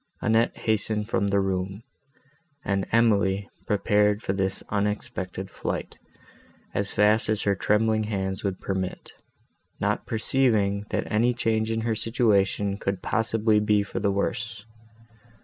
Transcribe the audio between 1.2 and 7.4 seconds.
the room; and Emily prepared for this unexpected flight, as fast